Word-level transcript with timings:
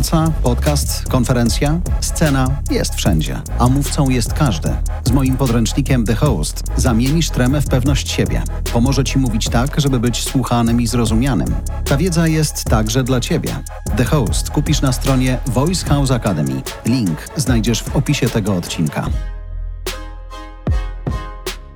Praca, 0.00 0.32
podcast, 0.42 1.08
konferencja, 1.08 1.80
scena 2.00 2.48
jest 2.70 2.94
wszędzie, 2.94 3.40
a 3.58 3.68
mówcą 3.68 4.08
jest 4.08 4.32
każdy. 4.32 4.70
Z 5.04 5.10
moim 5.10 5.36
podręcznikiem 5.36 6.04
The 6.04 6.14
Host 6.14 6.62
zamienisz 6.76 7.30
tremę 7.30 7.60
w 7.60 7.66
pewność 7.66 8.10
siebie. 8.10 8.42
Pomoże 8.72 9.04
ci 9.04 9.18
mówić 9.18 9.48
tak, 9.48 9.80
żeby 9.80 10.00
być 10.00 10.24
słuchanym 10.24 10.80
i 10.80 10.86
zrozumianym. 10.86 11.54
Ta 11.84 11.96
wiedza 11.96 12.28
jest 12.28 12.64
także 12.64 13.04
dla 13.04 13.20
ciebie. 13.20 13.56
The 13.96 14.04
Host 14.04 14.50
kupisz 14.50 14.80
na 14.80 14.92
stronie 14.92 15.38
Voice 15.46 15.86
House 15.86 16.10
Academy. 16.10 16.62
Link 16.86 17.28
znajdziesz 17.36 17.82
w 17.82 17.96
opisie 17.96 18.28
tego 18.28 18.56
odcinka. 18.56 19.06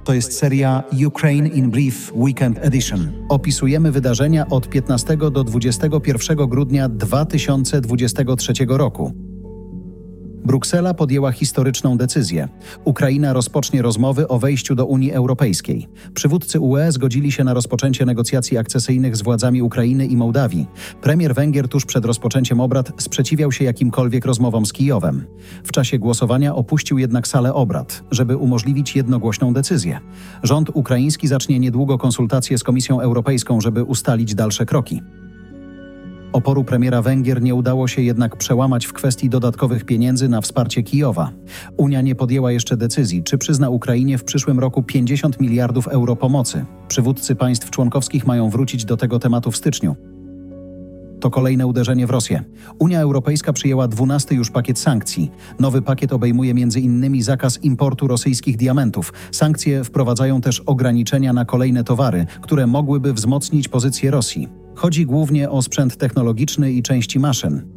To 0.05 0.15
jest 0.15 0.33
seria 0.33 0.85
Ukraine 1.07 1.49
in 1.49 1.71
Brief 1.71 2.13
Weekend 2.15 2.59
Edition. 2.59 3.13
Opisujemy 3.29 3.93
wydarzenia 3.93 4.47
od 4.49 4.69
15 4.69 5.17
do 5.17 5.45
21 5.45 6.49
grudnia 6.49 6.89
2023 6.89 8.53
roku. 8.69 9.34
Bruksela 10.45 10.95
podjęła 10.95 11.33
historyczną 11.33 11.97
decyzję. 11.97 12.49
Ukraina 12.85 13.33
rozpocznie 13.33 13.83
rozmowy 13.83 14.29
o 14.29 14.39
wejściu 14.39 14.75
do 14.75 14.87
Unii 14.87 15.13
Europejskiej. 15.13 15.89
Przywódcy 16.15 16.61
UE 16.61 16.79
zgodzili 16.89 17.33
się 17.33 17.45
na 17.45 17.55
rozpoczęcie 17.55 18.07
negocjacji 18.07 18.59
akcesyjnych 18.59 19.17
z 19.17 19.23
władzami 19.23 19.63
Ukrainy 19.63 20.07
i 20.07 20.17
Mołdawii. 20.17 20.67
Premier 21.03 21.35
Węgier 21.35 21.69
tuż 21.69 21.85
przed 21.87 22.05
rozpoczęciem 22.05 22.61
obrad 22.61 22.93
sprzeciwiał 22.99 23.53
się 23.53 23.65
jakimkolwiek 23.65 24.25
rozmowom 24.25 24.67
z 24.67 24.73
Kijowem. 24.73 25.25
W 25.65 25.73
czasie 25.73 25.99
głosowania 25.99 26.55
opuścił 26.55 26.99
jednak 26.99 27.29
salę 27.29 27.55
obrad, 27.55 28.03
żeby 28.11 28.37
umożliwić 28.37 28.97
jednogłośną 28.97 29.53
decyzję. 29.53 30.01
Rząd 30.43 30.71
ukraiński 30.75 31.29
zacznie 31.29 31.59
niedługo 31.61 31.99
konsultacje 31.99 32.59
z 32.59 32.65
Komisją 32.65 33.01
Europejską, 33.01 33.61
żeby 33.61 33.85
ustalić 33.85 34.35
dalsze 34.35 34.67
kroki. 34.67 35.03
Oporu 36.35 36.65
premiera 36.65 37.03
Węgier 37.03 37.43
nie 37.43 37.55
udało 37.55 37.89
się 37.89 38.03
jednak 38.03 38.37
przełamać 38.37 38.87
w 38.87 38.93
kwestii 38.93 39.29
dodatkowych 39.29 39.85
pieniędzy 39.85 40.29
na 40.29 40.41
wsparcie 40.41 40.83
Kijowa. 40.83 41.31
Unia 41.77 42.01
nie 42.01 42.15
podjęła 42.15 42.53
jeszcze 42.53 42.77
decyzji, 42.77 43.23
czy 43.23 43.39
przyzna 43.39 43.71
Ukrainie 43.71 44.19
w 44.19 44.25
przyszłym 44.25 44.59
roku 44.59 44.83
50 44.83 45.41
miliardów 45.41 45.89
euro 45.89 46.17
pomocy. 46.17 46.65
Przywódcy 46.89 47.37
państw 47.37 47.71
członkowskich 47.71 48.27
mają 48.27 48.51
wrócić 48.51 48.85
do 48.85 48.97
tego 48.97 49.19
tematu 49.19 49.51
w 49.51 49.57
styczniu. 49.57 49.97
To 51.21 51.31
kolejne 51.31 51.67
uderzenie 51.67 52.07
w 52.07 52.11
Rosję. 52.11 52.45
Unia 52.79 53.01
Europejska 53.01 53.53
przyjęła 53.53 53.89
12 53.89 54.35
już 54.35 54.51
pakiet 54.51 54.79
sankcji. 54.79 55.31
Nowy 55.61 55.83
pakiet 55.83 56.13
obejmuje 56.13 56.51
m.in. 56.51 57.23
zakaz 57.23 57.65
importu 57.65 58.07
rosyjskich 58.07 58.57
diamentów. 58.57 59.13
Sankcje 59.33 59.85
wprowadzają 59.85 60.41
też 60.41 60.61
ograniczenia 60.61 61.33
na 61.33 61.45
kolejne 61.45 61.85
towary, 61.85 62.27
które 62.41 62.67
mogłyby 62.67 63.13
wzmocnić 63.13 63.69
pozycję 63.69 64.11
Rosji. 64.11 64.64
Chodzi 64.75 65.07
głównie 65.07 65.51
o 65.51 65.63
sprzęt 65.63 65.97
technologiczny 65.97 66.73
i 66.73 66.83
części 66.83 67.19
maszyn. 67.19 67.75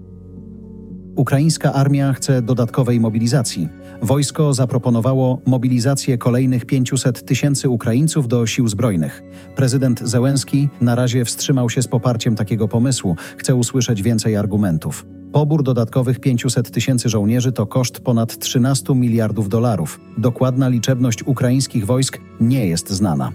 Ukraińska 1.16 1.73
armia 1.73 2.14
chce 2.14 2.42
dodatkowej 2.42 3.00
mobilizacji. 3.00 3.70
Wojsko 4.02 4.53
zaproponowało 4.53 5.42
mobilizację 5.45 6.18
kolejnych 6.18 6.66
500 6.66 7.25
tysięcy 7.25 7.70
Ukraińców 7.70 8.28
do 8.28 8.48
sił 8.48 8.68
zbrojnych. 8.68 9.23
Prezydent 9.56 10.00
Zełenski 10.00 10.70
na 10.81 10.95
razie 10.95 11.25
wstrzymał 11.25 11.70
się 11.70 11.81
z 11.81 11.88
poparciem 11.88 12.36
takiego 12.36 12.68
pomysłu. 12.68 13.16
Chce 13.38 13.56
usłyszeć 13.56 14.02
więcej 14.02 14.36
argumentów. 14.36 15.06
Pobór 15.31 15.64
dodatkowych 15.64 16.20
500 16.20 16.72
tysięcy 16.72 17.09
żołnierzy 17.09 17.52
to 17.52 17.66
koszt 17.66 18.00
ponad 18.00 18.40
13 18.40 18.95
miliardów 18.95 19.50
dolarów. 19.50 20.00
Dokładna 20.18 20.70
liczebność 20.70 21.23
ukraińskich 21.23 21.86
wojsk 21.86 22.20
nie 22.40 22.68
jest 22.68 22.90
znana. 22.90 23.31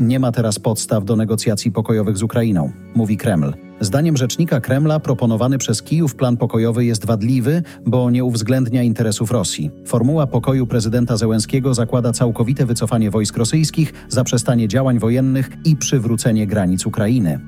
Nie 0.00 0.18
ma 0.18 0.32
teraz 0.32 0.58
podstaw 0.58 1.04
do 1.04 1.16
negocjacji 1.16 1.72
pokojowych 1.72 2.16
z 2.16 2.22
Ukrainą, 2.22 2.72
mówi 2.94 3.16
Kreml. 3.16 3.54
Zdaniem 3.80 4.16
rzecznika 4.16 4.60
Kremla 4.60 5.00
proponowany 5.00 5.58
przez 5.58 5.82
Kijów 5.82 6.14
plan 6.14 6.36
pokojowy 6.36 6.84
jest 6.84 7.06
wadliwy, 7.06 7.62
bo 7.86 8.10
nie 8.10 8.24
uwzględnia 8.24 8.82
interesów 8.82 9.30
Rosji. 9.30 9.70
Formuła 9.86 10.26
pokoju 10.26 10.66
prezydenta 10.66 11.16
Zełenskiego 11.16 11.74
zakłada 11.74 12.12
całkowite 12.12 12.66
wycofanie 12.66 13.10
wojsk 13.10 13.36
rosyjskich, 13.36 13.92
zaprzestanie 14.08 14.68
działań 14.68 14.98
wojennych 14.98 15.50
i 15.64 15.76
przywrócenie 15.76 16.46
granic 16.46 16.86
Ukrainy. 16.86 17.40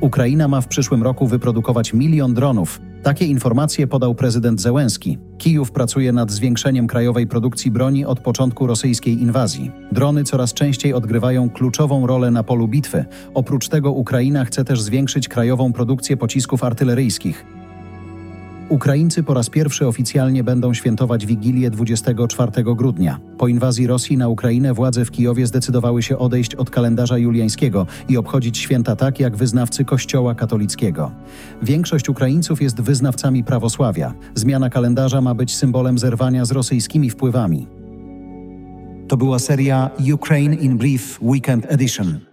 Ukraina 0.00 0.48
ma 0.48 0.60
w 0.60 0.68
przyszłym 0.68 1.02
roku 1.02 1.26
wyprodukować 1.26 1.92
milion 1.92 2.34
dronów, 2.34 2.80
takie 3.02 3.26
informacje 3.26 3.86
podał 3.86 4.14
prezydent 4.14 4.60
Zełenski. 4.60 5.18
Kijów 5.38 5.72
pracuje 5.72 6.12
nad 6.12 6.30
zwiększeniem 6.30 6.86
krajowej 6.86 7.26
produkcji 7.26 7.70
broni 7.70 8.04
od 8.04 8.20
początku 8.20 8.66
rosyjskiej 8.66 9.22
inwazji. 9.22 9.70
Drony 9.92 10.24
coraz 10.24 10.54
częściej 10.54 10.94
odgrywają 10.94 11.50
kluczową 11.50 12.06
rolę 12.06 12.30
na 12.30 12.42
polu 12.42 12.68
bitwy. 12.68 13.04
Oprócz 13.34 13.68
tego 13.68 13.92
Ukraina 13.92 14.44
chce 14.44 14.64
też 14.64 14.82
zwiększyć 14.82 15.28
krajową 15.28 15.72
produkcję 15.72 16.16
pocisków 16.16 16.64
artyleryjskich. 16.64 17.59
Ukraińcy 18.70 19.22
po 19.22 19.34
raz 19.34 19.50
pierwszy 19.50 19.86
oficjalnie 19.86 20.44
będą 20.44 20.74
świętować 20.74 21.26
Wigilię 21.26 21.70
24 21.70 22.52
grudnia. 22.64 23.20
Po 23.38 23.48
inwazji 23.48 23.86
Rosji 23.86 24.16
na 24.16 24.28
Ukrainę 24.28 24.74
władze 24.74 25.04
w 25.04 25.10
Kijowie 25.10 25.46
zdecydowały 25.46 26.02
się 26.02 26.18
odejść 26.18 26.54
od 26.54 26.70
kalendarza 26.70 27.18
juliańskiego 27.18 27.86
i 28.08 28.16
obchodzić 28.16 28.58
święta 28.58 28.96
tak 28.96 29.20
jak 29.20 29.36
wyznawcy 29.36 29.84
Kościoła 29.84 30.34
katolickiego. 30.34 31.12
Większość 31.62 32.08
Ukraińców 32.08 32.62
jest 32.62 32.80
wyznawcami 32.80 33.44
prawosławia. 33.44 34.14
Zmiana 34.34 34.70
kalendarza 34.70 35.20
ma 35.20 35.34
być 35.34 35.56
symbolem 35.56 35.98
zerwania 35.98 36.44
z 36.44 36.50
rosyjskimi 36.50 37.10
wpływami. 37.10 37.66
To 39.08 39.16
była 39.16 39.38
seria 39.38 39.90
Ukraine 40.14 40.54
in 40.54 40.78
Brief 40.78 41.18
Weekend 41.22 41.66
Edition. 41.68 42.29